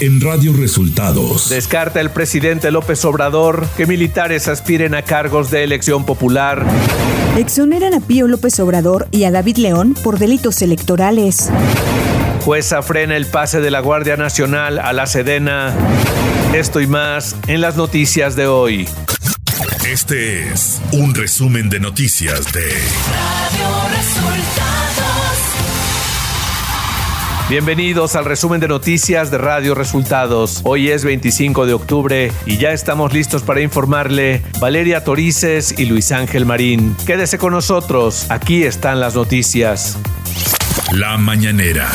en 0.00 0.20
Radio 0.20 0.54
Resultados. 0.54 1.50
Descarta 1.50 2.00
el 2.00 2.10
presidente 2.10 2.70
López 2.70 3.04
Obrador 3.04 3.66
que 3.76 3.86
militares 3.86 4.48
aspiren 4.48 4.94
a 4.94 5.02
cargos 5.02 5.50
de 5.50 5.62
elección 5.62 6.06
popular. 6.06 6.64
Exoneran 7.36 7.92
a 7.94 8.00
Pío 8.00 8.26
López 8.26 8.58
Obrador 8.60 9.08
y 9.10 9.24
a 9.24 9.30
David 9.30 9.58
León 9.58 9.94
por 10.02 10.18
delitos 10.18 10.62
electorales. 10.62 11.50
Jueza 12.44 12.82
frena 12.82 13.16
el 13.16 13.26
pase 13.26 13.60
de 13.60 13.70
la 13.70 13.80
Guardia 13.80 14.16
Nacional 14.16 14.78
a 14.78 14.92
la 14.94 15.06
Sedena. 15.06 15.74
Esto 16.54 16.80
y 16.80 16.86
más 16.86 17.36
en 17.46 17.60
las 17.60 17.76
noticias 17.76 18.36
de 18.36 18.46
hoy. 18.46 18.88
Este 19.86 20.48
es 20.50 20.80
un 20.92 21.14
resumen 21.14 21.68
de 21.68 21.78
noticias 21.78 22.50
de 22.52 22.64
Radio 22.64 23.88
Resultados. 23.96 25.49
Bienvenidos 27.50 28.14
al 28.14 28.26
resumen 28.26 28.60
de 28.60 28.68
noticias 28.68 29.32
de 29.32 29.36
Radio 29.36 29.74
Resultados. 29.74 30.60
Hoy 30.62 30.88
es 30.88 31.04
25 31.04 31.66
de 31.66 31.72
octubre 31.72 32.30
y 32.46 32.58
ya 32.58 32.70
estamos 32.70 33.12
listos 33.12 33.42
para 33.42 33.60
informarle 33.60 34.40
Valeria 34.60 35.02
Torices 35.02 35.76
y 35.76 35.86
Luis 35.86 36.12
Ángel 36.12 36.46
Marín. 36.46 36.94
Quédese 37.06 37.38
con 37.38 37.52
nosotros, 37.52 38.30
aquí 38.30 38.62
están 38.62 39.00
las 39.00 39.16
noticias. 39.16 39.98
La 40.92 41.18
mañanera. 41.18 41.90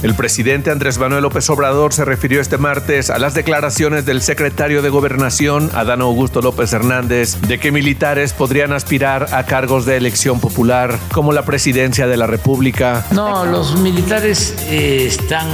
El 0.00 0.14
presidente 0.14 0.70
Andrés 0.70 0.96
Manuel 0.96 1.22
López 1.22 1.50
Obrador 1.50 1.92
se 1.92 2.04
refirió 2.04 2.40
este 2.40 2.56
martes 2.56 3.10
a 3.10 3.18
las 3.18 3.34
declaraciones 3.34 4.06
del 4.06 4.22
secretario 4.22 4.80
de 4.80 4.90
Gobernación, 4.90 5.72
Adán 5.74 6.02
Augusto 6.02 6.40
López 6.40 6.72
Hernández, 6.72 7.40
de 7.40 7.58
que 7.58 7.72
militares 7.72 8.32
podrían 8.32 8.72
aspirar 8.72 9.34
a 9.34 9.44
cargos 9.44 9.86
de 9.86 9.96
elección 9.96 10.38
popular, 10.38 10.96
como 11.12 11.32
la 11.32 11.44
presidencia 11.44 12.06
de 12.06 12.16
la 12.16 12.28
República. 12.28 13.04
No, 13.10 13.44
los 13.44 13.74
militares 13.80 14.54
eh, 14.68 15.04
están 15.04 15.48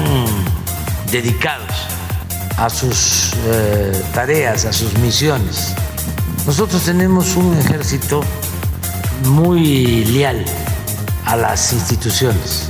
dedicados 1.10 1.72
a 2.58 2.68
sus 2.68 3.32
eh, 3.46 4.02
tareas, 4.12 4.66
a 4.66 4.74
sus 4.74 4.92
misiones. 4.98 5.74
Nosotros 6.46 6.82
tenemos 6.82 7.34
un 7.36 7.56
ejército 7.56 8.20
muy 9.24 10.04
leal 10.04 10.44
a 11.24 11.34
las 11.34 11.72
instituciones 11.72 12.68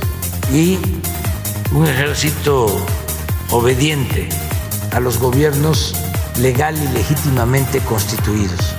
y 0.53 0.79
un 1.71 1.87
ejército 1.87 2.67
obediente 3.51 4.29
a 4.91 4.99
los 4.99 5.19
gobiernos 5.19 5.95
legal 6.39 6.75
y 6.77 6.87
legítimamente 6.93 7.79
constituidos. 7.79 8.75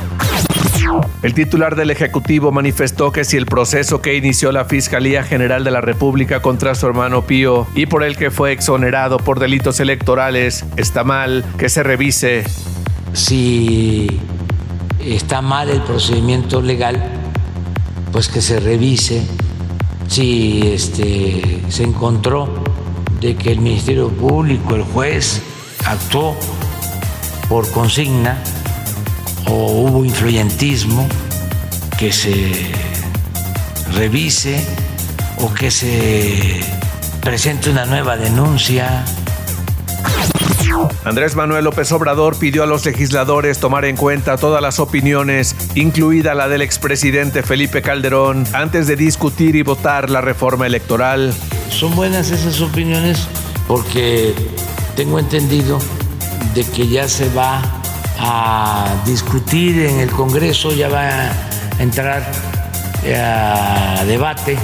El 1.22 1.34
titular 1.34 1.74
del 1.74 1.90
Ejecutivo 1.90 2.52
manifestó 2.52 3.10
que 3.10 3.24
si 3.24 3.36
el 3.36 3.46
proceso 3.46 4.00
que 4.00 4.16
inició 4.16 4.52
la 4.52 4.66
Fiscalía 4.66 5.24
General 5.24 5.64
de 5.64 5.70
la 5.70 5.80
República 5.80 6.40
contra 6.40 6.74
su 6.74 6.86
hermano 6.86 7.22
Pío 7.22 7.66
y 7.74 7.86
por 7.86 8.04
el 8.04 8.16
que 8.16 8.30
fue 8.30 8.52
exonerado 8.52 9.18
por 9.18 9.40
delitos 9.40 9.80
electorales 9.80 10.64
está 10.76 11.02
mal, 11.02 11.44
que 11.58 11.68
se 11.68 11.82
revise. 11.82 12.44
Si 13.12 14.20
está 15.00 15.40
mal 15.42 15.70
el 15.70 15.80
procedimiento 15.82 16.60
legal, 16.60 17.02
pues 18.12 18.28
que 18.28 18.40
se 18.40 18.60
revise. 18.60 19.26
Si 20.08 20.60
este, 20.72 21.62
se 21.68 21.82
encontró 21.82 22.48
de 23.20 23.36
que 23.36 23.52
el 23.52 23.60
Ministerio 23.60 24.08
Público, 24.08 24.74
el 24.74 24.82
juez, 24.82 25.42
actuó 25.84 26.36
por 27.48 27.70
consigna 27.70 28.42
o 29.48 29.82
hubo 29.82 30.04
influyentismo, 30.04 31.06
que 31.98 32.12
se 32.12 32.52
revise 33.94 34.62
o 35.38 35.52
que 35.52 35.70
se 35.70 36.60
presente 37.22 37.70
una 37.70 37.86
nueva 37.86 38.16
denuncia. 38.16 39.04
Andrés 41.04 41.36
Manuel 41.36 41.64
López 41.64 41.90
Obrador 41.92 42.36
pidió 42.38 42.64
a 42.64 42.66
los 42.66 42.84
legisladores 42.84 43.60
tomar 43.60 43.84
en 43.84 43.96
cuenta 43.96 44.36
todas 44.36 44.60
las 44.60 44.80
opiniones, 44.80 45.54
incluida 45.74 46.34
la 46.34 46.48
del 46.48 46.62
expresidente 46.62 47.42
Felipe 47.42 47.80
Calderón, 47.80 48.44
antes 48.52 48.86
de 48.86 48.96
discutir 48.96 49.56
y 49.56 49.62
votar 49.62 50.10
la 50.10 50.20
reforma 50.20 50.66
electoral. 50.66 51.32
Son 51.70 51.94
buenas 51.94 52.30
esas 52.30 52.60
opiniones 52.60 53.26
porque 53.68 54.34
tengo 54.96 55.18
entendido 55.18 55.78
de 56.54 56.64
que 56.64 56.88
ya 56.88 57.08
se 57.08 57.28
va 57.30 57.60
a 58.18 59.02
discutir 59.04 59.80
en 59.80 60.00
el 60.00 60.10
Congreso, 60.10 60.72
ya 60.72 60.88
va 60.88 61.08
a 61.08 61.32
entrar 61.78 62.30
a 63.14 64.04
debate 64.04 64.56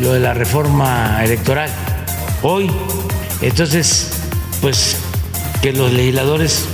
lo 0.00 0.12
de 0.12 0.20
la 0.20 0.34
reforma 0.34 1.24
electoral 1.24 1.70
hoy. 2.42 2.70
Entonces, 3.40 4.10
pues 4.60 4.96
que 5.62 5.72
los 5.72 5.92
legisladores 5.92 6.66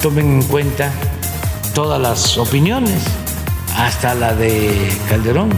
tomen 0.00 0.40
en 0.40 0.42
cuenta 0.42 0.90
todas 1.74 2.00
las 2.00 2.36
opiniones, 2.38 3.02
hasta 3.76 4.14
la 4.14 4.34
de 4.34 4.92
Calderón. 5.08 5.50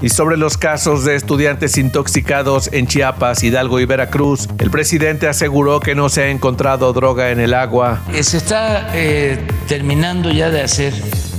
Y 0.00 0.10
sobre 0.10 0.36
los 0.36 0.56
casos 0.56 1.04
de 1.04 1.16
estudiantes 1.16 1.76
intoxicados 1.76 2.70
en 2.72 2.86
Chiapas, 2.86 3.42
Hidalgo 3.42 3.80
y 3.80 3.84
Veracruz, 3.84 4.48
el 4.58 4.70
presidente 4.70 5.28
aseguró 5.28 5.80
que 5.80 5.94
no 5.94 6.08
se 6.08 6.22
ha 6.22 6.28
encontrado 6.28 6.92
droga 6.92 7.30
en 7.30 7.40
el 7.40 7.54
agua. 7.54 8.00
Se 8.20 8.36
está 8.36 8.90
eh, 8.94 9.46
terminando 9.66 10.30
ya 10.30 10.50
de 10.50 10.62
hacer 10.62 10.94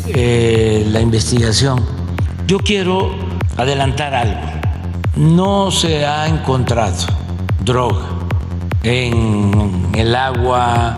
eh, 0.07 0.85
la 0.87 1.01
investigación. 1.01 1.85
Yo 2.47 2.57
quiero 2.59 3.15
adelantar 3.57 4.13
algo. 4.13 4.39
No 5.15 5.71
se 5.71 6.05
ha 6.05 6.27
encontrado 6.27 7.05
droga 7.63 8.05
en 8.83 9.89
el 9.95 10.15
agua, 10.15 10.97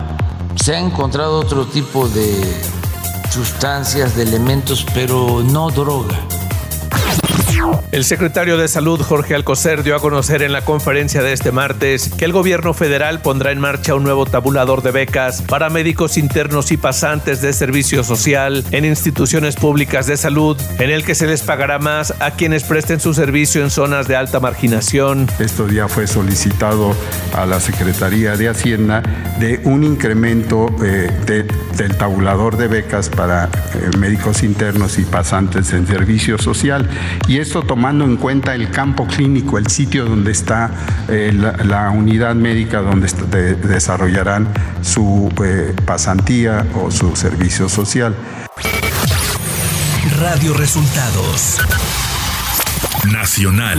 se 0.56 0.76
ha 0.76 0.78
encontrado 0.78 1.40
otro 1.40 1.66
tipo 1.66 2.08
de 2.08 2.54
sustancias, 3.30 4.16
de 4.16 4.22
elementos, 4.22 4.86
pero 4.94 5.42
no 5.42 5.70
droga. 5.70 6.18
El 7.92 8.04
secretario 8.04 8.56
de 8.56 8.68
Salud, 8.68 9.00
Jorge 9.00 9.34
Alcocer, 9.34 9.82
dio 9.82 9.94
a 9.94 10.00
conocer 10.00 10.42
en 10.42 10.52
la 10.52 10.64
conferencia 10.64 11.22
de 11.22 11.32
este 11.32 11.52
martes 11.52 12.08
que 12.16 12.24
el 12.24 12.32
gobierno 12.32 12.72
federal 12.72 13.20
pondrá 13.20 13.52
en 13.52 13.60
marcha 13.60 13.94
un 13.94 14.02
nuevo 14.02 14.24
tabulador 14.24 14.82
de 14.82 14.92
becas 14.92 15.42
para 15.42 15.68
médicos 15.68 16.16
internos 16.16 16.72
y 16.72 16.76
pasantes 16.76 17.42
de 17.42 17.52
servicio 17.52 18.02
social 18.02 18.64
en 18.70 18.84
instituciones 18.84 19.56
públicas 19.56 20.06
de 20.06 20.16
salud, 20.16 20.56
en 20.78 20.90
el 20.90 21.04
que 21.04 21.14
se 21.14 21.26
les 21.26 21.42
pagará 21.42 21.78
más 21.78 22.14
a 22.20 22.30
quienes 22.32 22.64
presten 22.64 22.98
su 22.98 23.12
servicio 23.14 23.62
en 23.62 23.70
zonas 23.70 24.08
de 24.08 24.16
alta 24.16 24.40
marginación. 24.40 25.28
Esto 25.38 25.68
ya 25.68 25.88
fue 25.88 26.06
solicitado 26.06 26.94
a 27.34 27.46
la 27.46 27.60
Secretaría 27.60 28.36
de 28.36 28.48
Hacienda 28.48 29.02
de 29.38 29.60
un 29.64 29.84
incremento 29.84 30.66
eh, 30.82 31.10
del 31.76 31.96
tabulador 31.96 32.56
de 32.56 32.68
becas 32.68 33.08
para 33.08 33.46
eh, 33.46 33.96
médicos 33.98 34.42
internos 34.42 34.98
y 34.98 35.04
pasantes 35.04 35.72
en 35.72 35.86
servicio 35.86 36.38
social. 36.38 36.88
Y 37.28 37.38
esto 37.38 37.61
tomando 37.66 38.04
en 38.04 38.16
cuenta 38.16 38.54
el 38.54 38.70
campo 38.70 39.06
clínico, 39.06 39.58
el 39.58 39.66
sitio 39.68 40.04
donde 40.04 40.32
está 40.32 40.70
eh, 41.08 41.32
la, 41.32 41.90
unidad 41.90 42.34
médica 42.34 42.80
donde 42.80 43.06
desarrollarán 43.56 44.48
su 44.82 45.32
eh, 45.44 45.74
pasantía 45.84 46.66
o 46.74 46.90
su 46.90 47.16
servicio 47.16 47.68
social. 47.68 48.14
Radio 50.20 50.54
Resultados 50.54 51.58
Nacional. 53.10 53.78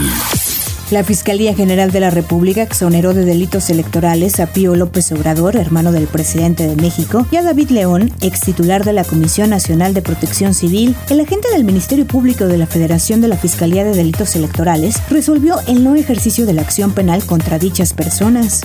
La 0.90 1.02
Fiscalía 1.02 1.54
General 1.54 1.90
de 1.90 2.00
la 2.00 2.10
República 2.10 2.62
exoneró 2.62 3.14
de 3.14 3.24
delitos 3.24 3.70
electorales 3.70 4.38
a 4.38 4.46
Pío 4.46 4.76
López 4.76 5.10
Obrador, 5.12 5.56
hermano 5.56 5.92
del 5.92 6.06
presidente 6.06 6.66
de 6.66 6.76
México, 6.76 7.26
y 7.30 7.36
a 7.36 7.42
David 7.42 7.70
León, 7.70 8.12
ex 8.20 8.40
titular 8.40 8.84
de 8.84 8.92
la 8.92 9.04
Comisión 9.04 9.50
Nacional 9.50 9.94
de 9.94 10.02
Protección 10.02 10.52
Civil. 10.52 10.94
El 11.08 11.20
agente 11.20 11.50
del 11.50 11.64
Ministerio 11.64 12.06
Público 12.06 12.46
de 12.46 12.58
la 12.58 12.66
Federación 12.66 13.22
de 13.22 13.28
la 13.28 13.38
Fiscalía 13.38 13.82
de 13.82 13.94
Delitos 13.94 14.36
Electorales 14.36 15.00
resolvió 15.08 15.56
el 15.66 15.82
no 15.82 15.96
ejercicio 15.96 16.44
de 16.44 16.52
la 16.52 16.62
acción 16.62 16.92
penal 16.92 17.24
contra 17.24 17.58
dichas 17.58 17.94
personas. 17.94 18.60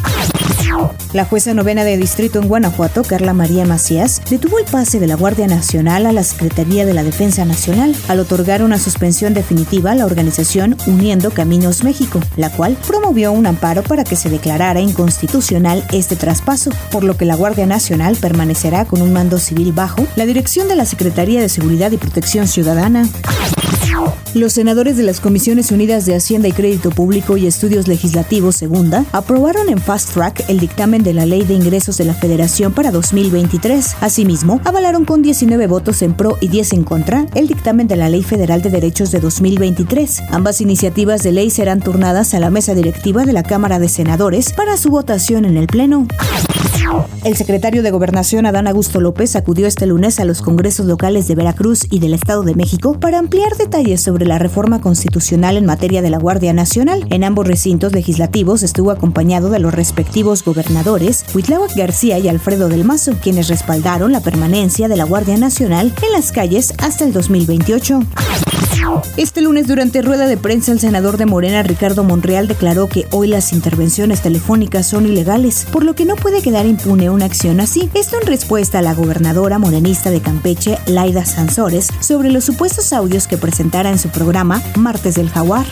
La 1.14 1.26
jueza 1.26 1.54
novena 1.54 1.84
de 1.84 1.98
distrito 1.98 2.40
en 2.40 2.48
Guanajuato, 2.48 3.04
Carla 3.04 3.34
María 3.34 3.66
Macías, 3.66 4.22
detuvo 4.30 4.60
el 4.60 4.66
pase 4.66 5.00
de 5.00 5.08
la 5.08 5.16
Guardia 5.16 5.48
Nacional 5.48 6.06
a 6.06 6.12
la 6.12 6.24
Secretaría 6.24 6.86
de 6.86 6.94
la 6.94 7.04
Defensa 7.04 7.46
Nacional 7.46 7.96
al 8.08 8.20
otorgar 8.20 8.62
una 8.62 8.78
suspensión 8.78 9.34
definitiva 9.34 9.92
a 9.92 9.96
la 9.96 10.06
organización 10.06 10.78
Uniendo 10.86 11.32
Caminos 11.32 11.84
México, 11.84 12.20
la 12.38 12.52
cual 12.52 12.78
promovió 12.88 13.32
un 13.32 13.48
amparo 13.48 13.82
para 13.82 14.04
que 14.04 14.16
se 14.16 14.30
declarara 14.30 14.82
inconstitucional 14.82 15.84
este 15.92 16.16
traspaso, 16.16 16.72
por 16.92 17.04
lo 17.04 17.18
que 17.18 17.26
la 17.26 17.36
Guardia 17.36 17.66
Nacional 17.66 18.16
permanecerá 18.16 18.86
con 18.86 19.02
un 19.02 19.12
mando 19.12 19.40
civil 19.40 19.74
bajo 19.74 20.06
la 20.16 20.26
dirección 20.26 20.68
de 20.68 20.76
la 20.76 20.86
Secretaría 20.86 21.42
de 21.42 21.50
Seguridad 21.50 21.92
y 21.92 21.98
Protección 21.98 22.48
Ciudadana. 22.48 23.10
Los 24.36 24.54
senadores 24.54 24.96
de 24.96 25.02
las 25.02 25.20
Comisiones 25.20 25.72
Unidas 25.72 26.06
de 26.06 26.16
Hacienda 26.16 26.48
y 26.48 26.52
Crédito 26.52 26.92
Público 26.92 27.36
y 27.36 27.48
Estudios 27.48 27.88
Legislativos 27.88 28.56
Segunda 28.56 29.04
aprobaron 29.12 29.70
en 29.70 29.80
fast 29.80 30.14
track 30.14 30.46
el 30.50 30.60
dictamen 30.60 31.02
de 31.02 31.14
la 31.14 31.26
Ley 31.26 31.46
de 31.46 31.56
Ingresos 31.56 31.98
de 31.98 32.06
la 32.06 32.14
Federación 32.14 32.72
para 32.72 32.92
2023. 32.92 33.96
Asimismo, 34.02 34.62
avalaron 34.66 35.04
con 35.04 35.24
19 35.24 35.66
votos 35.66 36.04
en 36.04 36.14
pro 36.14 36.38
y 36.42 36.48
10 36.50 36.74
en 36.74 36.84
contra 36.84 37.26
el 37.34 37.48
dictamen 37.48 37.88
de 37.88 37.96
la 37.96 38.08
Ley 38.08 38.22
Federal 38.22 38.62
de 38.62 38.70
Derechos 38.70 39.12
de 39.12 39.20
2023. 39.20 40.22
Ambas 40.30 40.62
iniciativas 40.62 41.24
de 41.24 41.32
ley 41.32 41.50
serán 41.50 41.80
turnadas 41.80 42.36
a 42.36 42.40
la 42.40 42.52
mesa 42.52 42.76
directiva 42.76 43.26
de 43.26 43.34
la 43.34 43.42
Cámara 43.42 43.80
de 43.80 43.90
Senadores 43.90 44.54
para 44.54 44.78
su 44.78 44.90
votación 44.90 45.46
en 45.46 45.58
el 45.58 45.66
Pleno. 45.66 46.06
El 47.24 47.36
secretario 47.36 47.84
de 47.84 47.92
Gobernación 47.92 48.46
Adán 48.46 48.68
Augusto 48.68 49.00
López 49.02 49.36
acudió 49.36 49.68
este 49.68 49.86
lunes 49.86 50.20
a 50.20 50.26
los 50.26 50.42
congresos 50.42 50.86
locales 50.86 51.28
de 51.28 51.36
Veracruz 51.36 51.86
y 51.90 52.00
del 52.00 52.14
Estado 52.14 52.44
de 52.44 52.56
México 52.56 53.00
para 53.00 53.20
ampliar 53.20 53.56
detalles 53.58 54.02
sobre 54.02 54.19
la 54.28 54.40
reforma 54.40 54.82
constitucional 54.82 55.58
en 55.58 55.66
materia 55.66 56.02
de 56.02 56.10
la 56.10 56.18
Guardia 56.18 56.54
Nacional. 56.54 57.06
En 57.10 57.24
ambos 57.24 57.48
recintos 57.48 57.94
legislativos 57.94 58.64
estuvo 58.64 58.92
acompañado 58.92 59.50
de 59.50 59.60
los 59.60 59.74
respectivos 59.74 60.44
gobernadores 60.44 61.26
Huitláhuac 61.34 61.76
García 61.76 62.20
y 62.20 62.28
Alfredo 62.28 62.70
del 62.70 62.86
Mazo, 62.86 63.14
quienes 63.22 63.48
respaldaron 63.48 64.12
la 64.12 64.22
permanencia 64.22 64.88
de 64.88 64.98
la 64.98 65.06
Guardia 65.06 65.38
Nacional 65.38 65.94
en 66.06 66.12
las 66.12 66.32
calles 66.32 66.74
hasta 66.80 67.06
el 67.06 67.14
2028. 67.14 68.00
Este 69.18 69.42
lunes, 69.42 69.68
durante 69.68 70.02
rueda 70.02 70.28
de 70.28 70.38
prensa, 70.38 70.72
el 70.72 70.80
senador 70.80 71.18
de 71.18 71.26
Morena, 71.26 71.64
Ricardo 71.64 72.04
Monreal, 72.04 72.48
declaró 72.48 72.88
que 72.88 73.06
hoy 73.12 73.28
las 73.28 73.54
intervenciones 73.54 74.22
telefónicas 74.22 74.88
son 74.88 75.06
ilegales, 75.06 75.68
por 75.72 75.84
lo 75.84 75.96
que 75.96 76.06
no 76.06 76.16
puede 76.16 76.42
quedar 76.42 76.66
impune 76.66 77.10
una 77.10 77.26
acción 77.26 77.60
así. 77.60 77.90
Esto 77.94 78.18
en 78.20 78.28
respuesta 78.28 78.80
a 78.80 78.82
la 78.82 78.94
gobernadora 78.94 79.60
morenista 79.60 80.10
de 80.12 80.22
Campeche, 80.22 80.78
Laida 80.88 81.26
Sansores, 81.26 81.90
sobre 82.00 82.32
los 82.32 82.46
supuestos 82.46 82.94
audios 82.94 83.28
que 83.28 83.38
presentara 83.38 83.90
en 83.90 84.00
su 84.00 84.09
programa 84.12 84.62
Martes 84.76 85.16
del 85.16 85.30
Jaguar. 85.30 85.66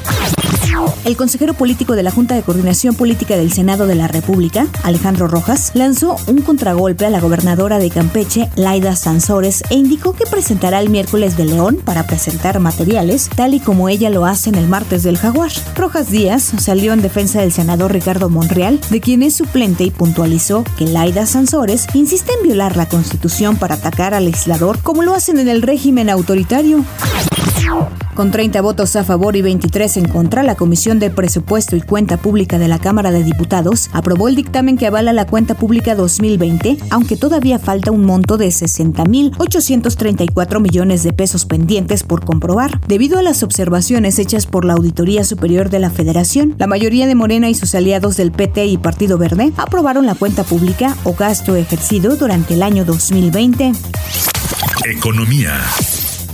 El 1.05 1.17
consejero 1.17 1.53
político 1.53 1.95
de 1.95 2.03
la 2.03 2.11
Junta 2.11 2.35
de 2.35 2.43
Coordinación 2.43 2.93
Política 2.93 3.37
del 3.37 3.51
Senado 3.51 3.87
de 3.87 3.95
la 3.95 4.07
República, 4.07 4.67
Alejandro 4.83 5.27
Rojas, 5.27 5.71
lanzó 5.73 6.17
un 6.27 6.41
contragolpe 6.41 7.05
a 7.05 7.09
la 7.09 7.19
gobernadora 7.19 7.79
de 7.79 7.89
Campeche, 7.89 8.49
Laida 8.55 8.95
Sansores, 8.95 9.63
e 9.69 9.75
indicó 9.75 10.13
que 10.13 10.25
presentará 10.25 10.79
el 10.79 10.89
miércoles 10.89 11.37
de 11.37 11.45
León 11.45 11.79
para 11.83 12.05
presentar 12.05 12.59
materiales, 12.59 13.29
tal 13.35 13.53
y 13.53 13.59
como 13.59 13.89
ella 13.89 14.09
lo 14.09 14.25
hace 14.25 14.49
en 14.49 14.55
el 14.55 14.67
martes 14.67 15.03
del 15.03 15.17
Jaguar. 15.17 15.51
Rojas 15.75 16.09
Díaz 16.11 16.51
salió 16.57 16.93
en 16.93 17.01
defensa 17.01 17.41
del 17.41 17.53
senador 17.53 17.93
Ricardo 17.93 18.29
Monreal, 18.29 18.79
de 18.89 18.99
quien 18.99 19.23
es 19.23 19.35
suplente 19.35 19.83
y 19.83 19.91
puntualizó 19.91 20.63
que 20.77 20.85
Laida 20.85 21.25
Sansores 21.25 21.87
insiste 21.93 22.33
en 22.33 22.43
violar 22.43 22.75
la 22.75 22.89
Constitución 22.89 23.55
para 23.55 23.75
atacar 23.75 24.13
al 24.13 24.25
legislador 24.25 24.79
como 24.83 25.03
lo 25.03 25.13
hacen 25.13 25.39
en 25.39 25.47
el 25.47 25.61
régimen 25.61 26.09
autoritario. 26.09 26.83
Con 28.17 28.31
30 28.31 28.59
votos 28.61 28.95
a 28.95 29.03
favor 29.03 29.35
y 29.35 29.43
23 29.43 29.97
en 29.97 30.07
contra, 30.07 30.41
la 30.41 30.55
Comisión 30.55 30.97
de 30.97 31.11
Presupuesto 31.11 31.75
y 31.75 31.81
Cuenta 31.81 32.17
Pública 32.17 32.57
de 32.57 32.67
la 32.67 32.79
Cámara 32.79 33.11
de 33.11 33.23
Diputados 33.23 33.91
aprobó 33.93 34.27
el 34.27 34.35
dictamen 34.35 34.75
que 34.75 34.87
avala 34.87 35.13
la 35.13 35.27
cuenta 35.27 35.53
pública 35.53 35.93
2020, 35.93 36.79
aunque 36.89 37.15
todavía 37.15 37.59
falta 37.59 37.91
un 37.91 38.05
monto 38.05 38.37
de 38.37 38.47
60.834 38.47 40.59
millones 40.59 41.03
de 41.03 41.13
pesos 41.13 41.45
pendientes 41.45 42.01
por 42.01 42.25
comprobar. 42.25 42.81
Debido 42.87 43.19
a 43.19 43.21
las 43.21 43.43
observaciones 43.43 44.17
hechas 44.17 44.47
por 44.47 44.65
la 44.65 44.73
Auditoría 44.73 45.23
Superior 45.23 45.69
de 45.69 45.77
la 45.77 45.91
Federación, 45.91 46.55
la 46.57 46.65
mayoría 46.65 47.05
de 47.05 47.13
Morena 47.13 47.49
y 47.49 47.53
sus 47.53 47.75
aliados 47.75 48.17
del 48.17 48.31
PT 48.31 48.65
y 48.65 48.77
Partido 48.77 49.19
Verde 49.19 49.53
aprobaron 49.57 50.07
la 50.07 50.15
cuenta 50.15 50.43
pública 50.43 50.97
o 51.03 51.13
gasto 51.13 51.55
ejercido 51.55 52.15
durante 52.15 52.55
el 52.55 52.63
año 52.63 52.83
2020. 52.83 53.73
Economía. 54.89 55.61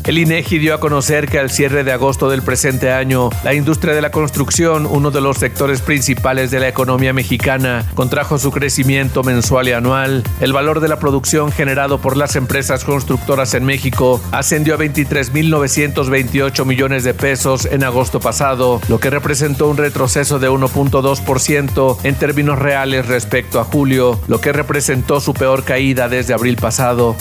El 0.06 0.18
INEGI 0.18 0.60
dio 0.60 0.74
a 0.74 0.82
conocer 0.82 1.30
que 1.30 1.40
al 1.40 1.50
cierre 1.50 1.86
de 1.86 1.94
agosto 1.94 2.30
del 2.30 2.42
presente 2.42 2.92
año, 2.92 3.30
la 3.46 3.54
industria 3.54 3.94
de 3.94 4.02
la 4.02 4.12
construcción, 4.12 4.86
uno 4.86 5.12
de 5.12 5.22
los 5.22 5.38
sectores 5.38 5.82
principales 5.82 6.52
de 6.52 6.60
la 6.60 6.68
economía 6.68 7.14
mexicana, 7.14 7.86
contrajo 7.94 8.38
su 8.38 8.52
crecimiento 8.52 9.24
mensual 9.24 9.70
y 9.70 9.72
anual. 9.72 10.24
El 10.42 10.52
valor 10.52 10.82
de 10.82 10.90
la 10.90 11.00
producción 11.00 11.54
generado 11.54 12.02
por 12.02 12.18
las 12.18 12.36
empresas 12.36 12.84
constructoras 12.84 13.54
en 13.54 13.64
México 13.64 14.22
ascendió 14.34 14.76
a 14.76 14.78
23.928 14.78 16.66
millones 16.66 17.06
de 17.06 17.14
pesos 17.14 17.66
en 17.66 17.86
agosto 17.86 18.20
pasado, 18.20 18.82
lo 18.90 19.00
que 19.00 19.10
representó 19.10 19.70
un 19.70 19.78
retroceso 19.78 20.38
de 20.38 20.50
1.2% 20.50 21.98
en 22.04 22.16
términos 22.16 22.60
reales 22.60 23.08
respecto 23.08 23.62
a 23.62 23.64
julio, 23.64 24.20
lo 24.28 24.42
que 24.42 24.52
representó 24.52 25.22
su 25.22 25.34
peor 25.34 25.64
caída 25.64 26.10
desde 26.10 26.34
abril 26.34 26.58
pasado. 26.58 27.16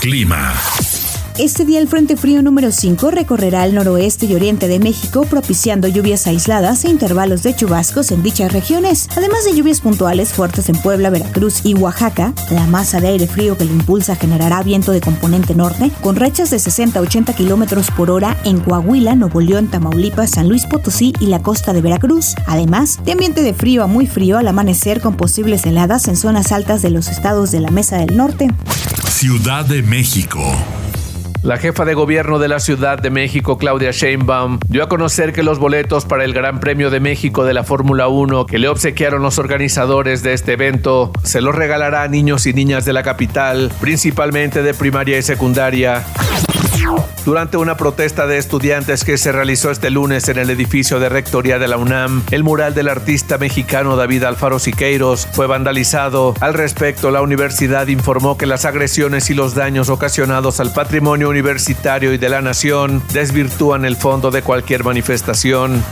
Clima. 0.00 0.54
Este 1.38 1.64
día 1.64 1.80
el 1.80 1.88
Frente 1.88 2.16
Frío 2.16 2.42
número 2.42 2.70
5 2.70 3.10
recorrerá 3.10 3.64
el 3.64 3.74
noroeste 3.74 4.26
y 4.26 4.36
oriente 4.36 4.68
de 4.68 4.78
México, 4.78 5.26
propiciando 5.28 5.88
lluvias 5.88 6.28
aisladas 6.28 6.84
e 6.84 6.90
intervalos 6.90 7.42
de 7.42 7.56
chubascos 7.56 8.12
en 8.12 8.22
dichas 8.22 8.52
regiones. 8.52 9.08
Además 9.16 9.44
de 9.44 9.56
lluvias 9.56 9.80
puntuales 9.80 10.32
fuertes 10.32 10.68
en 10.68 10.76
Puebla, 10.76 11.10
Veracruz 11.10 11.62
y 11.66 11.74
Oaxaca, 11.74 12.32
la 12.52 12.68
masa 12.68 13.00
de 13.00 13.08
aire 13.08 13.26
frío 13.26 13.58
que 13.58 13.64
lo 13.64 13.72
impulsa 13.72 14.14
generará 14.14 14.62
viento 14.62 14.92
de 14.92 15.00
componente 15.00 15.56
norte, 15.56 15.90
con 16.02 16.14
rachas 16.14 16.50
de 16.50 16.60
60 16.60 17.00
a 17.00 17.02
80 17.02 17.32
kilómetros 17.32 17.90
por 17.90 18.12
hora 18.12 18.36
en 18.44 18.60
Coahuila, 18.60 19.16
Nuevo 19.16 19.40
León, 19.40 19.66
Tamaulipas, 19.66 20.30
San 20.30 20.48
Luis 20.48 20.64
Potosí 20.66 21.14
y 21.18 21.26
la 21.26 21.42
costa 21.42 21.72
de 21.72 21.82
Veracruz. 21.82 22.36
Además, 22.46 23.00
de 23.04 23.10
ambiente 23.10 23.42
de 23.42 23.54
frío 23.54 23.82
a 23.82 23.88
muy 23.88 24.06
frío 24.06 24.38
al 24.38 24.46
amanecer 24.46 25.00
con 25.00 25.16
posibles 25.16 25.66
heladas 25.66 26.06
en 26.06 26.16
zonas 26.16 26.52
altas 26.52 26.80
de 26.80 26.90
los 26.90 27.08
estados 27.08 27.50
de 27.50 27.58
la 27.58 27.72
Mesa 27.72 27.96
del 27.96 28.16
Norte. 28.16 28.52
Ciudad 29.08 29.64
de 29.64 29.82
México. 29.82 30.40
La 31.44 31.58
jefa 31.58 31.84
de 31.84 31.92
gobierno 31.92 32.38
de 32.38 32.48
la 32.48 32.58
Ciudad 32.58 32.98
de 32.98 33.10
México, 33.10 33.58
Claudia 33.58 33.90
Sheinbaum, 33.90 34.60
dio 34.66 34.82
a 34.82 34.88
conocer 34.88 35.34
que 35.34 35.42
los 35.42 35.58
boletos 35.58 36.06
para 36.06 36.24
el 36.24 36.32
Gran 36.32 36.58
Premio 36.58 36.88
de 36.88 37.00
México 37.00 37.44
de 37.44 37.52
la 37.52 37.64
Fórmula 37.64 38.08
1 38.08 38.46
que 38.46 38.58
le 38.58 38.66
obsequiaron 38.66 39.20
los 39.20 39.38
organizadores 39.38 40.22
de 40.22 40.32
este 40.32 40.54
evento 40.54 41.12
se 41.22 41.42
los 41.42 41.54
regalará 41.54 42.04
a 42.04 42.08
niños 42.08 42.46
y 42.46 42.54
niñas 42.54 42.86
de 42.86 42.94
la 42.94 43.02
capital, 43.02 43.70
principalmente 43.78 44.62
de 44.62 44.72
primaria 44.72 45.18
y 45.18 45.22
secundaria. 45.22 46.02
Durante 47.24 47.56
una 47.56 47.76
protesta 47.76 48.26
de 48.26 48.36
estudiantes 48.36 49.04
que 49.04 49.16
se 49.16 49.32
realizó 49.32 49.70
este 49.70 49.90
lunes 49.90 50.28
en 50.28 50.38
el 50.38 50.50
edificio 50.50 51.00
de 51.00 51.08
Rectoría 51.08 51.58
de 51.58 51.68
la 51.68 51.78
UNAM, 51.78 52.22
el 52.30 52.44
mural 52.44 52.74
del 52.74 52.88
artista 52.88 53.38
mexicano 53.38 53.96
David 53.96 54.24
Alfaro 54.24 54.58
Siqueiros 54.58 55.26
fue 55.32 55.46
vandalizado. 55.46 56.34
Al 56.40 56.54
respecto, 56.54 57.10
la 57.10 57.22
universidad 57.22 57.86
informó 57.88 58.36
que 58.36 58.46
las 58.46 58.66
agresiones 58.66 59.30
y 59.30 59.34
los 59.34 59.54
daños 59.54 59.88
ocasionados 59.88 60.60
al 60.60 60.72
patrimonio 60.72 61.30
universitario 61.30 62.12
y 62.12 62.18
de 62.18 62.28
la 62.28 62.42
nación 62.42 63.02
desvirtúan 63.12 63.84
el 63.84 63.96
fondo 63.96 64.30
de 64.30 64.42
cualquier 64.42 64.84
manifestación. 64.84 65.82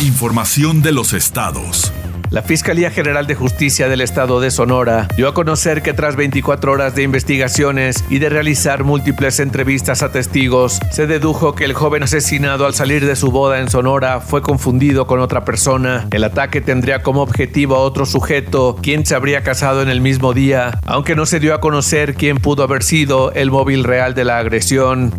Información 0.00 0.80
de 0.80 0.92
los 0.92 1.12
estados. 1.12 1.92
La 2.30 2.42
Fiscalía 2.42 2.90
General 2.90 3.26
de 3.26 3.34
Justicia 3.34 3.88
del 3.88 4.02
Estado 4.02 4.38
de 4.40 4.50
Sonora 4.50 5.08
dio 5.16 5.28
a 5.28 5.34
conocer 5.34 5.80
que 5.80 5.94
tras 5.94 6.14
24 6.14 6.72
horas 6.72 6.94
de 6.94 7.02
investigaciones 7.02 8.04
y 8.10 8.18
de 8.18 8.28
realizar 8.28 8.84
múltiples 8.84 9.40
entrevistas 9.40 10.02
a 10.02 10.12
testigos, 10.12 10.78
se 10.90 11.06
dedujo 11.06 11.54
que 11.54 11.64
el 11.64 11.72
joven 11.72 12.02
asesinado 12.02 12.66
al 12.66 12.74
salir 12.74 13.06
de 13.06 13.16
su 13.16 13.30
boda 13.30 13.60
en 13.60 13.70
Sonora 13.70 14.20
fue 14.20 14.42
confundido 14.42 15.06
con 15.06 15.20
otra 15.20 15.46
persona. 15.46 16.06
El 16.10 16.22
ataque 16.22 16.60
tendría 16.60 17.02
como 17.02 17.22
objetivo 17.22 17.76
a 17.76 17.80
otro 17.80 18.04
sujeto, 18.04 18.76
quien 18.82 19.06
se 19.06 19.14
habría 19.14 19.42
casado 19.42 19.80
en 19.80 19.88
el 19.88 20.02
mismo 20.02 20.34
día, 20.34 20.78
aunque 20.84 21.16
no 21.16 21.24
se 21.24 21.40
dio 21.40 21.54
a 21.54 21.60
conocer 21.60 22.14
quién 22.14 22.36
pudo 22.36 22.62
haber 22.62 22.82
sido 22.82 23.32
el 23.32 23.50
móvil 23.50 23.84
real 23.84 24.14
de 24.14 24.24
la 24.24 24.38
agresión. 24.38 25.14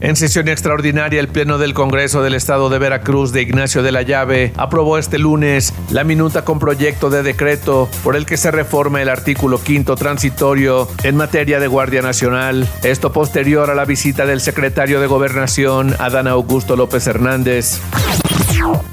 En 0.00 0.16
sesión 0.16 0.48
extraordinaria, 0.48 1.20
el 1.20 1.28
Pleno 1.28 1.58
del 1.58 1.74
Congreso 1.74 2.22
del 2.22 2.34
Estado 2.34 2.70
de 2.70 2.78
Veracruz 2.78 3.32
de 3.32 3.42
Ignacio 3.42 3.82
de 3.82 3.92
la 3.92 4.02
Llave 4.02 4.52
aprobó 4.56 4.98
este 4.98 5.18
lunes 5.18 5.72
la 5.90 6.04
minuta 6.04 6.44
con 6.44 6.58
proyecto 6.58 7.10
de 7.10 7.22
decreto 7.22 7.88
por 8.02 8.16
el 8.16 8.26
que 8.26 8.36
se 8.36 8.50
reforma 8.50 9.02
el 9.02 9.08
artículo 9.08 9.60
quinto 9.62 9.96
transitorio 9.96 10.88
en 11.02 11.16
materia 11.16 11.60
de 11.60 11.66
Guardia 11.66 12.02
Nacional. 12.02 12.66
Esto 12.82 13.12
posterior 13.12 13.70
a 13.70 13.74
la 13.74 13.84
visita 13.84 14.26
del 14.26 14.40
secretario 14.40 15.00
de 15.00 15.06
Gobernación, 15.06 15.94
Adán 15.98 16.28
Augusto 16.28 16.76
López 16.76 17.06
Hernández. 17.06 17.80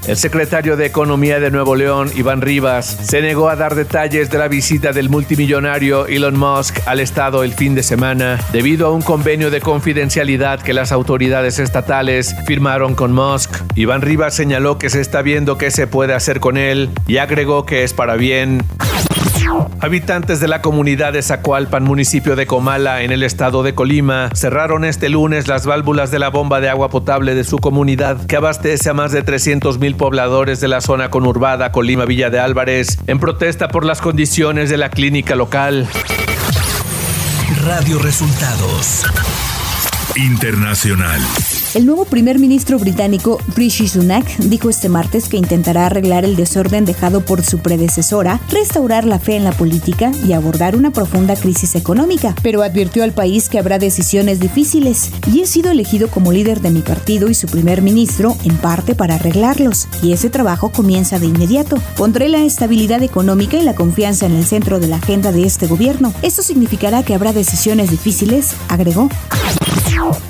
El 0.06 0.16
secretario 0.16 0.76
de 0.76 0.86
Economía 0.86 1.38
de 1.40 1.50
Nuevo 1.50 1.76
León, 1.76 2.10
Iván 2.16 2.40
Rivas, 2.40 2.86
se 2.86 3.20
negó 3.20 3.48
a 3.48 3.56
dar 3.56 3.74
detalles 3.74 4.30
de 4.30 4.38
la 4.38 4.48
visita 4.48 4.92
del 4.92 5.10
multimillonario 5.10 6.06
Elon 6.06 6.38
Musk 6.38 6.78
al 6.86 7.00
Estado 7.00 7.44
el 7.44 7.52
fin 7.52 7.74
de 7.74 7.82
semana, 7.82 8.40
debido 8.52 8.86
a 8.86 8.92
un 8.92 9.02
convenio 9.02 9.50
de 9.50 9.60
confidencialidad 9.60 10.60
que 10.60 10.72
las 10.72 10.92
autoridades 10.92 11.58
estatales 11.58 12.34
firmaron 12.46 12.94
con 12.94 13.12
Musk. 13.12 13.50
Iván 13.74 14.00
Rivas 14.00 14.34
señaló 14.34 14.78
que 14.78 14.88
se 14.88 15.00
está 15.00 15.20
viendo 15.20 15.58
qué 15.58 15.70
se 15.70 15.86
puede 15.86 16.14
hacer 16.14 16.40
con 16.40 16.56
él 16.56 16.90
y 17.06 17.18
agregó 17.18 17.66
que 17.66 17.84
es 17.84 17.92
para 17.92 18.16
bien. 18.16 18.62
Habitantes 19.80 20.40
de 20.40 20.48
la 20.48 20.60
comunidad 20.60 21.12
de 21.12 21.22
Zacualpan, 21.22 21.84
municipio 21.84 22.36
de 22.36 22.46
Comala, 22.46 23.02
en 23.02 23.12
el 23.12 23.22
estado 23.22 23.62
de 23.62 23.74
Colima, 23.74 24.30
cerraron 24.34 24.84
este 24.84 25.08
lunes 25.08 25.48
las 25.48 25.66
válvulas 25.66 26.10
de 26.10 26.18
la 26.18 26.30
bomba 26.30 26.60
de 26.60 26.68
agua 26.68 26.88
potable 26.90 27.34
de 27.34 27.44
su 27.44 27.58
comunidad, 27.58 28.26
que 28.26 28.36
abastece 28.36 28.90
a 28.90 28.94
más 28.94 29.12
de 29.12 29.22
300 29.22 29.78
mil 29.78 29.96
pobladores 29.96 30.60
de 30.60 30.68
la 30.68 30.80
zona 30.80 31.10
conurbada 31.10 31.72
Colima 31.72 32.04
Villa 32.04 32.30
de 32.30 32.40
Álvarez, 32.40 32.98
en 33.06 33.18
protesta 33.18 33.68
por 33.68 33.84
las 33.84 34.00
condiciones 34.00 34.70
de 34.70 34.76
la 34.76 34.90
clínica 34.90 35.34
local. 35.34 35.88
Radio 37.64 37.98
Resultados. 37.98 39.04
Internacional. 40.16 41.20
El 41.78 41.86
nuevo 41.86 42.06
primer 42.06 42.40
ministro 42.40 42.76
británico 42.76 43.38
Rishi 43.54 43.86
Sunak 43.86 44.26
dijo 44.38 44.68
este 44.68 44.88
martes 44.88 45.28
que 45.28 45.36
intentará 45.36 45.86
arreglar 45.86 46.24
el 46.24 46.34
desorden 46.34 46.84
dejado 46.84 47.24
por 47.24 47.44
su 47.44 47.60
predecesora, 47.60 48.40
restaurar 48.50 49.04
la 49.04 49.20
fe 49.20 49.36
en 49.36 49.44
la 49.44 49.52
política 49.52 50.10
y 50.26 50.32
abordar 50.32 50.74
una 50.74 50.90
profunda 50.90 51.36
crisis 51.36 51.76
económica, 51.76 52.34
pero 52.42 52.62
advirtió 52.62 53.04
al 53.04 53.12
país 53.12 53.48
que 53.48 53.60
habrá 53.60 53.78
decisiones 53.78 54.40
difíciles 54.40 55.12
y 55.32 55.42
he 55.42 55.46
sido 55.46 55.70
elegido 55.70 56.08
como 56.08 56.32
líder 56.32 56.60
de 56.62 56.72
mi 56.72 56.80
partido 56.80 57.30
y 57.30 57.34
su 57.34 57.46
primer 57.46 57.80
ministro 57.80 58.36
en 58.42 58.56
parte 58.56 58.96
para 58.96 59.14
arreglarlos, 59.14 59.86
y 60.02 60.10
ese 60.10 60.30
trabajo 60.30 60.70
comienza 60.70 61.20
de 61.20 61.26
inmediato. 61.26 61.76
Pondré 61.96 62.28
la 62.28 62.42
estabilidad 62.42 63.04
económica 63.04 63.56
y 63.56 63.62
la 63.62 63.76
confianza 63.76 64.26
en 64.26 64.34
el 64.34 64.44
centro 64.44 64.80
de 64.80 64.88
la 64.88 64.96
agenda 64.96 65.30
de 65.30 65.44
este 65.44 65.68
gobierno. 65.68 66.12
Esto 66.22 66.42
significará 66.42 67.04
que 67.04 67.14
habrá 67.14 67.32
decisiones 67.32 67.92
difíciles, 67.92 68.56
agregó. 68.68 69.08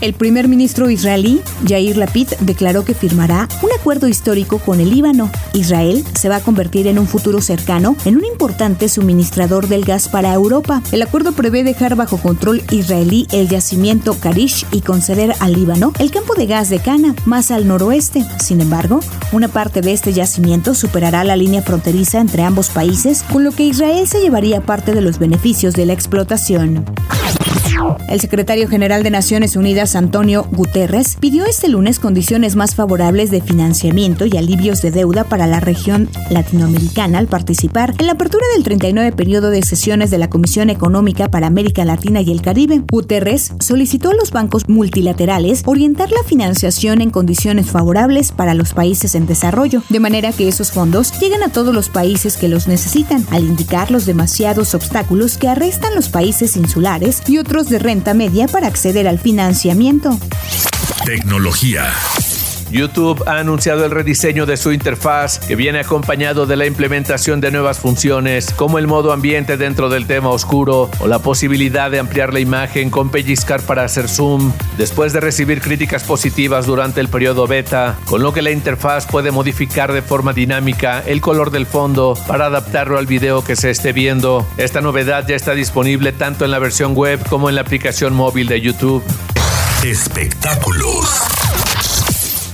El 0.00 0.14
primer 0.14 0.48
ministro 0.48 0.90
israelí, 0.90 1.40
Yair 1.64 1.96
Lapid, 1.96 2.28
declaró 2.40 2.84
que 2.84 2.94
firmará 2.94 3.48
un 3.62 3.70
acuerdo 3.78 4.06
histórico 4.06 4.58
con 4.58 4.80
el 4.80 4.90
Líbano. 4.90 5.30
Israel 5.54 6.04
se 6.14 6.28
va 6.28 6.36
a 6.36 6.40
convertir 6.40 6.86
en 6.86 6.98
un 6.98 7.06
futuro 7.06 7.40
cercano 7.40 7.96
en 8.04 8.16
un 8.16 8.24
importante 8.24 8.88
suministrador 8.88 9.68
del 9.68 9.84
gas 9.84 10.08
para 10.08 10.32
Europa. 10.32 10.82
El 10.92 11.02
acuerdo 11.02 11.32
prevé 11.32 11.64
dejar 11.64 11.96
bajo 11.96 12.18
control 12.18 12.62
israelí 12.70 13.26
el 13.32 13.48
yacimiento 13.48 14.18
Karish 14.18 14.66
y 14.70 14.82
conceder 14.82 15.34
al 15.40 15.52
Líbano 15.52 15.92
el 15.98 16.10
campo 16.10 16.34
de 16.34 16.46
gas 16.46 16.70
de 16.70 16.78
Cana, 16.78 17.14
más 17.24 17.50
al 17.50 17.66
noroeste. 17.66 18.24
Sin 18.40 18.60
embargo, 18.60 19.00
una 19.32 19.48
parte 19.48 19.80
de 19.80 19.92
este 19.92 20.12
yacimiento 20.12 20.74
superará 20.74 21.24
la 21.24 21.36
línea 21.36 21.62
fronteriza 21.62 22.20
entre 22.20 22.42
ambos 22.42 22.68
países, 22.68 23.24
con 23.32 23.44
lo 23.44 23.52
que 23.52 23.64
Israel 23.64 24.06
se 24.06 24.20
llevaría 24.20 24.60
parte 24.60 24.94
de 24.94 25.00
los 25.00 25.18
beneficios 25.18 25.74
de 25.74 25.86
la 25.86 25.92
explotación. 25.92 26.84
El 28.08 28.20
secretario 28.20 28.68
general 28.68 29.02
de 29.02 29.10
Naciones 29.10 29.56
Unidas, 29.56 29.94
Antonio 29.94 30.46
Guterres, 30.50 31.16
pidió 31.20 31.44
este 31.44 31.68
lunes 31.68 31.98
condiciones 31.98 32.56
más 32.56 32.74
favorables 32.74 33.30
de 33.30 33.40
financiamiento 33.40 34.24
y 34.26 34.36
alivios 34.36 34.80
de 34.82 34.90
deuda 34.90 35.24
para 35.24 35.46
la 35.46 35.60
región 35.60 36.08
latinoamericana 36.30 37.18
al 37.18 37.26
participar 37.26 37.94
en 37.98 38.06
la 38.06 38.12
apertura 38.12 38.44
del 38.54 38.64
39 38.64 39.12
periodo 39.12 39.50
de 39.50 39.62
sesiones 39.62 40.10
de 40.10 40.18
la 40.18 40.30
Comisión 40.30 40.70
Económica 40.70 41.30
para 41.30 41.46
América 41.46 41.84
Latina 41.84 42.20
y 42.20 42.30
el 42.30 42.42
Caribe. 42.42 42.82
Guterres 42.90 43.52
solicitó 43.60 44.10
a 44.10 44.14
los 44.14 44.30
bancos 44.30 44.68
multilaterales 44.68 45.62
orientar 45.66 46.10
la 46.10 46.22
financiación 46.24 47.00
en 47.00 47.10
condiciones 47.10 47.66
favorables 47.66 48.32
para 48.32 48.54
los 48.54 48.72
países 48.72 49.14
en 49.14 49.26
desarrollo, 49.26 49.82
de 49.88 50.00
manera 50.00 50.32
que 50.32 50.48
esos 50.48 50.72
fondos 50.72 51.18
lleguen 51.20 51.42
a 51.42 51.52
todos 51.52 51.74
los 51.74 51.88
países 51.88 52.36
que 52.36 52.48
los 52.48 52.68
necesitan, 52.68 53.26
al 53.30 53.44
indicar 53.44 53.90
los 53.90 54.06
demasiados 54.06 54.74
obstáculos 54.74 55.36
que 55.36 55.48
arrestan 55.48 55.94
los 55.94 56.08
países 56.08 56.56
insulares 56.56 57.22
y 57.28 57.38
otros 57.38 57.67
de 57.68 57.78
renta 57.78 58.14
media 58.14 58.46
para 58.48 58.66
acceder 58.66 59.06
al 59.08 59.18
financiamiento. 59.18 60.18
Tecnología. 61.04 61.92
YouTube 62.70 63.22
ha 63.26 63.38
anunciado 63.38 63.84
el 63.84 63.90
rediseño 63.90 64.44
de 64.44 64.56
su 64.56 64.72
interfaz 64.72 65.38
que 65.38 65.56
viene 65.56 65.80
acompañado 65.80 66.46
de 66.46 66.56
la 66.56 66.66
implementación 66.66 67.40
de 67.40 67.50
nuevas 67.50 67.78
funciones 67.78 68.52
como 68.54 68.78
el 68.78 68.86
modo 68.86 69.12
ambiente 69.12 69.56
dentro 69.56 69.88
del 69.88 70.06
tema 70.06 70.30
oscuro 70.30 70.90
o 70.98 71.06
la 71.06 71.18
posibilidad 71.20 71.90
de 71.90 71.98
ampliar 71.98 72.32
la 72.32 72.40
imagen 72.40 72.90
con 72.90 73.10
pellizcar 73.10 73.62
para 73.62 73.84
hacer 73.84 74.08
zoom 74.08 74.52
después 74.76 75.12
de 75.12 75.20
recibir 75.20 75.60
críticas 75.60 76.04
positivas 76.04 76.66
durante 76.66 77.00
el 77.00 77.08
periodo 77.08 77.46
beta, 77.46 77.96
con 78.04 78.22
lo 78.22 78.32
que 78.32 78.42
la 78.42 78.50
interfaz 78.50 79.06
puede 79.06 79.30
modificar 79.30 79.92
de 79.92 80.02
forma 80.02 80.32
dinámica 80.32 81.02
el 81.06 81.20
color 81.20 81.50
del 81.50 81.66
fondo 81.66 82.14
para 82.26 82.46
adaptarlo 82.46 82.98
al 82.98 83.06
video 83.06 83.42
que 83.42 83.56
se 83.56 83.70
esté 83.70 83.92
viendo. 83.92 84.46
Esta 84.56 84.80
novedad 84.80 85.26
ya 85.26 85.36
está 85.36 85.52
disponible 85.52 86.12
tanto 86.12 86.44
en 86.44 86.50
la 86.50 86.58
versión 86.58 86.94
web 86.94 87.26
como 87.28 87.48
en 87.48 87.54
la 87.54 87.62
aplicación 87.62 88.14
móvil 88.14 88.48
de 88.48 88.60
YouTube. 88.60 89.02
Espectáculos. 89.84 91.47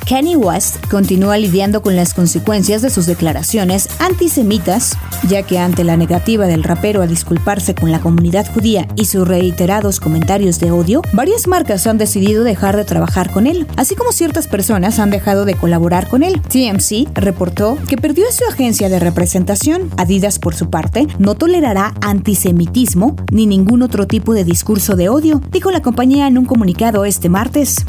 Kanye 0.06 0.36
West 0.36 0.86
continúa 0.90 1.38
lidiando 1.38 1.80
con 1.80 1.96
las 1.96 2.12
consecuencias 2.12 2.82
de 2.82 2.90
sus 2.90 3.06
declaraciones 3.06 3.88
antisemitas, 3.98 4.98
ya 5.28 5.42
que 5.42 5.58
ante 5.58 5.82
la 5.82 5.96
negativa 5.96 6.46
del 6.46 6.62
rapero 6.62 7.00
a 7.00 7.06
disculparse 7.06 7.74
con 7.74 7.90
la 7.90 8.00
comunidad 8.00 8.46
judía 8.52 8.86
y 8.96 9.06
sus 9.06 9.26
reiterados 9.26 10.00
comentarios 10.00 10.60
de 10.60 10.72
odio, 10.72 11.00
varias 11.14 11.46
marcas 11.46 11.86
han 11.86 11.96
decidido 11.96 12.44
dejar 12.44 12.76
de 12.76 12.84
trabajar 12.84 13.30
con 13.30 13.46
él, 13.46 13.66
así 13.76 13.94
como 13.94 14.12
ciertas 14.12 14.46
personas 14.46 14.98
han 14.98 15.10
dejado 15.10 15.46
de 15.46 15.54
colaborar 15.54 16.08
con 16.08 16.22
él. 16.22 16.42
TMC 16.42 17.08
reportó 17.14 17.78
que 17.88 17.96
perdió 17.96 18.26
su 18.30 18.44
agencia 18.44 18.90
de 18.90 18.98
representación. 18.98 19.88
Adidas, 19.96 20.38
por 20.38 20.54
su 20.54 20.68
parte, 20.68 21.06
no 21.18 21.34
tolerará 21.34 21.94
antisemitismo 22.02 23.16
ni 23.32 23.46
ningún 23.46 23.80
otro 23.80 24.06
tipo 24.06 24.34
de 24.34 24.44
discurso 24.44 24.96
de 24.96 25.08
odio, 25.08 25.40
dijo 25.50 25.70
la 25.70 25.80
compañía 25.80 26.26
en 26.26 26.36
un 26.36 26.44
comunicado 26.44 27.06
este 27.06 27.30
martes. 27.30 27.86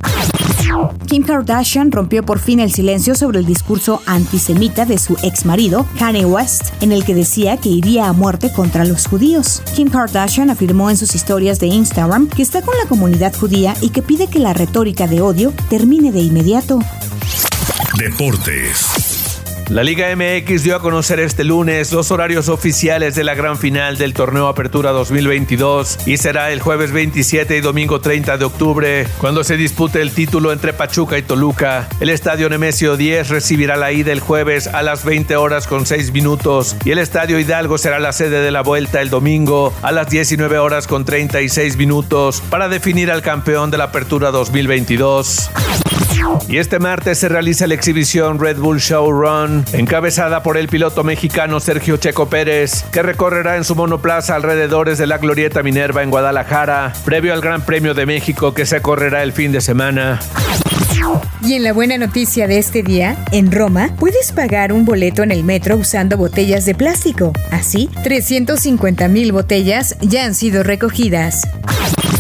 Kim 1.08 1.24
Kardashian 1.24 1.92
rompió 1.92 2.24
por 2.24 2.40
fin 2.40 2.60
el 2.60 2.72
silencio 2.72 3.16
sobre 3.16 3.40
el 3.40 3.46
discurso 3.46 4.02
antisemita 4.06 4.86
de 4.86 4.98
su 4.98 5.16
ex 5.24 5.46
marido, 5.46 5.86
Kanye 5.98 6.26
West, 6.26 6.72
en 6.82 6.92
el 6.92 7.06
que 7.06 7.16
decía 7.16 7.58
que 7.58 7.70
iría 7.70 8.08
a 8.08 8.14
muerte 8.14 8.52
contra 8.52 8.86
los 8.86 9.06
judíos. 9.08 9.62
Kim 9.76 9.90
Kardashian 9.90 10.50
afirmó 10.50 10.90
en 10.90 10.98
sus 10.98 11.16
historias 11.16 11.60
de 11.60 11.68
Instagram 11.68 12.28
que 12.28 12.42
está 12.42 12.62
con 12.62 12.76
la 12.82 12.88
comunidad 12.88 13.34
judía 13.36 13.76
y 13.82 13.90
que 13.90 14.02
pide 14.02 14.28
que 14.28 14.40
la 14.40 14.54
retórica 14.54 15.08
de 15.08 15.22
odio 15.22 15.54
termine 15.70 16.12
de 16.12 16.22
inmediato. 16.22 16.80
Deportes. 17.98 19.05
La 19.70 19.84
Liga 19.84 20.16
MX 20.16 20.62
dio 20.62 20.76
a 20.76 20.80
conocer 20.80 21.20
este 21.20 21.44
lunes 21.44 21.92
los 21.92 22.12
horarios 22.12 22.50
oficiales 22.50 23.16
de 23.16 23.24
la 23.24 23.34
gran 23.34 23.58
final 23.58 23.98
del 23.98 24.14
torneo 24.14 24.48
Apertura 24.48 24.92
2022 24.92 26.06
y 26.06 26.18
será 26.18 26.52
el 26.52 26.62
jueves 26.62 26.92
27 26.92 27.58
y 27.58 27.62
domingo 27.62 28.00
30 28.00 28.38
de 28.38 28.46
octubre 28.46 29.08
cuando 29.18 29.44
se 29.44 29.58
dispute 29.58 30.04
el 30.04 30.12
título 30.12 30.54
entre 30.54 30.72
Pachuca 30.72 31.18
y 31.18 31.24
Toluca. 31.24 31.90
El 32.00 32.10
estadio 32.10 32.48
Nemesio 32.48 32.96
10 32.96 33.30
recibirá 33.30 33.76
la 33.76 33.92
ida 33.92 34.12
el 34.12 34.20
jueves 34.20 34.68
a 34.68 34.84
las 34.84 35.04
20 35.04 35.36
horas 35.36 35.66
con 35.66 35.88
6 35.88 36.12
minutos 36.12 36.76
y 36.86 36.92
el 36.92 37.00
estadio 37.00 37.40
Hidalgo 37.40 37.80
será 37.80 37.98
la 37.98 38.14
sede 38.14 38.42
de 38.42 38.52
la 38.52 38.62
vuelta 38.62 39.02
el 39.02 39.10
domingo 39.10 39.74
a 39.82 39.92
las 39.92 40.12
19 40.12 40.60
horas 40.60 40.86
con 40.86 41.06
36 41.06 41.76
minutos 41.78 42.44
para 42.52 42.70
definir 42.70 43.10
al 43.10 43.24
campeón 43.24 43.72
de 43.72 43.80
la 43.80 43.86
Apertura 43.86 44.30
2022. 44.30 45.50
Y 46.48 46.58
este 46.58 46.80
martes 46.80 47.18
se 47.18 47.30
realiza 47.30 47.68
la 47.68 47.74
exhibición 47.74 48.40
Red 48.40 48.58
Bull 48.58 48.80
Show 48.80 49.12
Run, 49.12 49.66
encabezada 49.74 50.44
por 50.44 50.58
el 50.58 50.68
piloto 50.68 51.04
mexicano 51.04 51.60
Sergio 51.60 51.98
Checo 51.98 52.28
Pérez, 52.28 52.84
que 52.92 53.02
recorrerá 53.02 53.58
en 53.58 53.64
su 53.64 53.76
monoplaza 53.76 54.36
alrededores 54.36 54.98
de 54.98 55.08
la 55.08 55.18
Glorieta 55.18 55.64
Minerva 55.64 56.04
en 56.04 56.12
Guadalajara, 56.12 56.94
previo 57.04 57.34
al 57.34 57.42
Gran 57.42 57.62
Premio 57.64 57.94
de 57.94 58.06
México 58.06 58.54
que 58.54 58.66
se 58.66 58.82
correrá 58.82 59.24
el 59.24 59.34
fin 59.34 59.52
de 59.52 59.62
semana. 59.62 60.20
Y 61.44 61.54
en 61.54 61.64
la 61.64 61.74
buena 61.74 61.98
noticia 61.98 62.48
de 62.48 62.58
este 62.58 62.82
día, 62.82 63.16
en 63.32 63.52
Roma 63.52 63.90
puedes 64.00 64.32
pagar 64.32 64.74
un 64.74 64.86
boleto 64.86 65.24
en 65.24 65.32
el 65.32 65.44
metro 65.44 65.78
usando 65.78 66.18
botellas 66.18 66.66
de 66.66 66.74
plástico. 66.74 67.34
Así, 67.52 67.90
350 68.04 69.08
mil 69.08 69.32
botellas 69.32 69.98
ya 70.02 70.26
han 70.26 70.34
sido 70.34 70.64
recogidas. 70.64 71.42